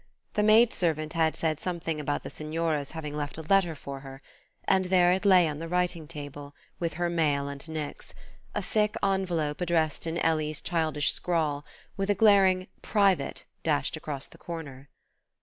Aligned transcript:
The 0.33 0.41
maid 0.41 0.73
servant 0.73 1.13
had 1.13 1.35
said 1.35 1.59
something 1.59 1.99
about 2.01 2.23
the 2.23 2.31
Signora's 2.31 2.89
having 2.93 3.15
left 3.15 3.37
a 3.37 3.43
letter 3.43 3.75
for 3.75 3.99
her; 3.99 4.23
and 4.63 4.85
there 4.85 5.11
it 5.13 5.25
lay 5.25 5.47
on 5.47 5.59
the 5.59 5.67
writing 5.67 6.07
table, 6.07 6.55
with 6.79 6.93
her 6.95 7.07
mail 7.07 7.47
and 7.47 7.69
Nick's; 7.69 8.15
a 8.55 8.63
thick 8.63 8.95
envelope 9.03 9.61
addressed 9.61 10.07
in 10.07 10.17
Ellie's 10.17 10.59
childish 10.59 11.13
scrawl, 11.13 11.65
with 11.97 12.09
a 12.09 12.15
glaring 12.15 12.65
"Private" 12.81 13.45
dashed 13.61 13.95
across 13.95 14.25
the 14.25 14.39
corner. 14.39 14.89